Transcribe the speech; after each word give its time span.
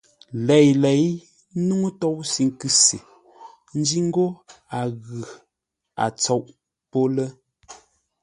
Léi-lěi 0.47 1.01
nuŋú 1.65 1.89
tóusʉ 2.01 2.37
nkʉ 2.49 2.63
se, 2.83 2.97
ńjí 3.79 3.99
ńgó 4.07 4.25
a 4.77 4.79
ghʉ, 5.03 5.21
a 6.03 6.05
tsôʼ 6.19 6.45
pô 6.91 6.99
lə́. 7.15 7.29